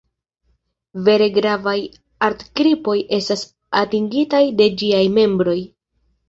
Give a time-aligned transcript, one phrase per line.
[1.09, 1.75] Vere gravaj
[2.27, 3.45] art-kripoj estas
[3.83, 5.57] atingitaj de ĝiaj membroj.